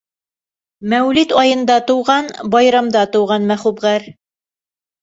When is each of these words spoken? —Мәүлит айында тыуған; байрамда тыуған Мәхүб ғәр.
—Мәүлит 0.93 1.35
айында 1.43 1.77
тыуған; 1.91 2.33
байрамда 2.57 3.07
тыуған 3.17 3.49
Мәхүб 3.55 3.87
ғәр. 3.89 4.15